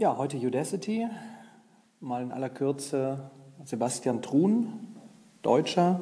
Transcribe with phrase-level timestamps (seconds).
[0.00, 1.06] Ja, heute Udacity.
[2.00, 3.18] Mal in aller Kürze.
[3.66, 4.66] Sebastian Truhn,
[5.42, 6.00] Deutscher,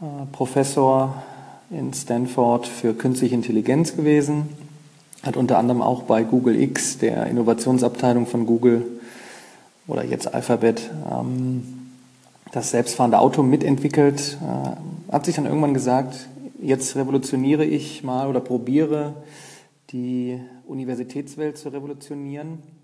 [0.00, 1.22] äh, Professor
[1.70, 4.48] in Stanford für künstliche Intelligenz gewesen,
[5.22, 8.84] hat unter anderem auch bei Google X, der Innovationsabteilung von Google
[9.86, 11.92] oder jetzt Alphabet, ähm,
[12.50, 16.28] das selbstfahrende Auto mitentwickelt, äh, hat sich dann irgendwann gesagt,
[16.60, 19.14] jetzt revolutioniere ich mal oder probiere
[19.92, 22.79] die Universitätswelt zu revolutionieren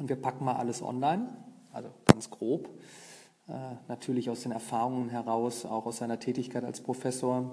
[0.00, 1.28] und wir packen mal alles online,
[1.72, 2.68] also ganz grob,
[3.48, 3.52] äh,
[3.86, 7.50] natürlich aus den Erfahrungen heraus, auch aus seiner Tätigkeit als Professor.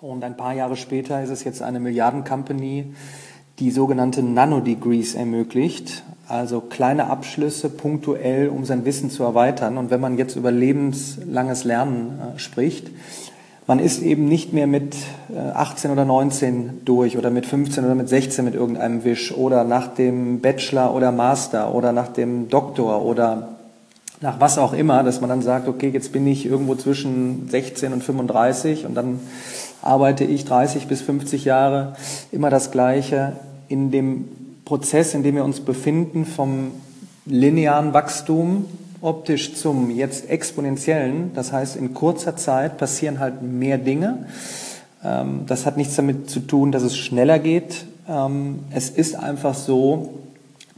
[0.00, 2.94] Und ein paar Jahre später ist es jetzt eine Milliarden-Company,
[3.58, 9.78] die sogenannte Nanodegrees ermöglicht, also kleine Abschlüsse punktuell, um sein Wissen zu erweitern.
[9.78, 12.90] Und wenn man jetzt über lebenslanges Lernen äh, spricht,
[13.66, 14.96] man ist eben nicht mehr mit
[15.54, 19.64] 18 äh, oder 19 durch oder mit 15 oder mit 16 mit irgendeinem Wisch oder
[19.64, 23.48] nach dem Bachelor oder Master oder nach dem Doktor oder
[24.20, 27.92] nach was auch immer, dass man dann sagt, okay, jetzt bin ich irgendwo zwischen 16
[27.92, 29.20] und 35 und dann
[29.82, 31.96] arbeite ich 30 bis 50 Jahre.
[32.32, 33.32] Immer das Gleiche.
[33.68, 34.28] In dem
[34.64, 36.70] Prozess, in dem wir uns befinden vom
[37.26, 38.66] linearen Wachstum
[39.00, 41.32] optisch zum jetzt exponentiellen.
[41.34, 44.26] Das heißt, in kurzer Zeit passieren halt mehr Dinge.
[45.04, 47.86] Ähm, das hat nichts damit zu tun, dass es schneller geht.
[48.08, 50.14] Ähm, es ist einfach so,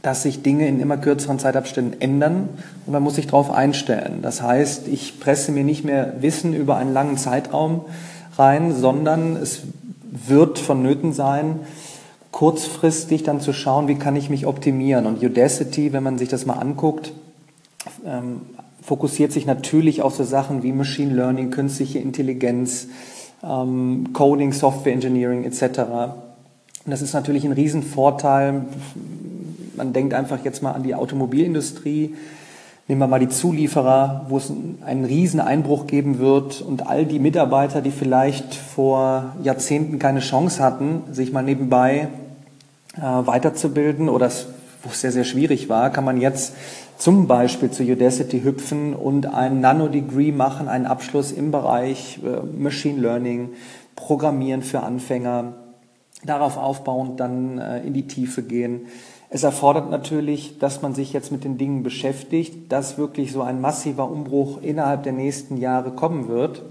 [0.01, 2.49] dass sich Dinge in immer kürzeren Zeitabständen ändern
[2.85, 4.19] und man muss sich darauf einstellen.
[4.21, 7.81] Das heißt, ich presse mir nicht mehr Wissen über einen langen Zeitraum
[8.37, 9.61] rein, sondern es
[10.11, 11.59] wird vonnöten sein,
[12.31, 15.05] kurzfristig dann zu schauen, wie kann ich mich optimieren.
[15.05, 17.11] Und Udacity, wenn man sich das mal anguckt,
[18.05, 18.41] ähm,
[18.81, 22.87] fokussiert sich natürlich auf so Sachen wie Machine Learning, künstliche Intelligenz,
[23.43, 25.79] ähm, Coding, Software Engineering etc.
[26.85, 28.65] Und das ist natürlich ein Riesenvorteil.
[29.75, 32.15] Man denkt einfach jetzt mal an die Automobilindustrie.
[32.87, 34.51] Nehmen wir mal die Zulieferer, wo es
[34.83, 40.63] einen riesen Einbruch geben wird und all die Mitarbeiter, die vielleicht vor Jahrzehnten keine Chance
[40.63, 42.07] hatten, sich mal nebenbei
[42.97, 44.31] äh, weiterzubilden oder
[44.83, 46.53] wo es sehr, sehr schwierig war, kann man jetzt
[46.97, 52.99] zum Beispiel zu Udacity hüpfen und ein Nano-Degree machen, einen Abschluss im Bereich äh, Machine
[52.99, 53.49] Learning,
[53.95, 55.53] Programmieren für Anfänger,
[56.23, 58.87] darauf aufbauend dann äh, in die Tiefe gehen.
[59.29, 63.61] Es erfordert natürlich, dass man sich jetzt mit den Dingen beschäftigt, dass wirklich so ein
[63.61, 66.63] massiver Umbruch innerhalb der nächsten Jahre kommen wird.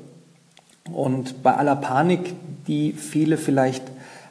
[0.92, 2.34] Und bei aller Panik,
[2.66, 3.84] die viele vielleicht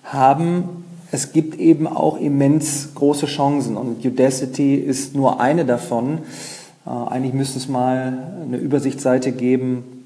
[0.04, 6.20] haben, es gibt eben auch immens große Chancen und Udacity ist nur eine davon.
[6.86, 10.06] Äh, eigentlich müsste es mal eine Übersichtsseite geben,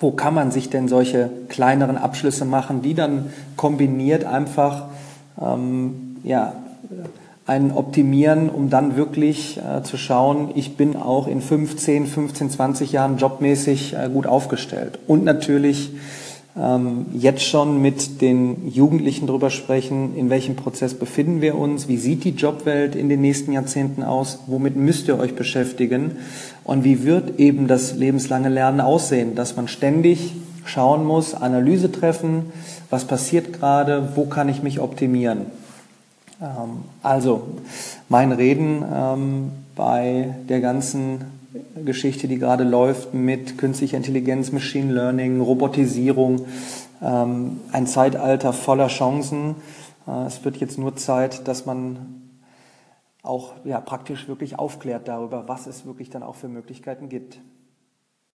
[0.00, 4.86] wo kann man sich denn solche kleineren Abschlüsse machen, die dann kombiniert einfach
[5.40, 6.54] ähm, ja,
[7.46, 12.92] einen optimieren, um dann wirklich äh, zu schauen, ich bin auch in 15, 15, 20
[12.92, 14.98] Jahren jobmäßig äh, gut aufgestellt.
[15.06, 15.90] Und natürlich
[16.60, 21.96] ähm, jetzt schon mit den Jugendlichen darüber sprechen, in welchem Prozess befinden wir uns, wie
[21.96, 26.16] sieht die Jobwelt in den nächsten Jahrzehnten aus, womit müsst ihr euch beschäftigen
[26.64, 30.34] und wie wird eben das lebenslange Lernen aussehen, dass man ständig
[30.66, 32.52] schauen muss, Analyse treffen,
[32.90, 35.46] was passiert gerade, wo kann ich mich optimieren.
[36.42, 37.44] Ähm, also
[38.10, 41.24] mein Reden ähm, bei der ganzen
[41.84, 46.44] Geschichte, die gerade läuft mit künstlicher Intelligenz, Machine Learning, Robotisierung,
[47.00, 49.54] ähm, ein Zeitalter voller Chancen.
[50.08, 52.32] Äh, es wird jetzt nur Zeit, dass man
[53.22, 57.38] auch ja, praktisch wirklich aufklärt darüber, was es wirklich dann auch für Möglichkeiten gibt.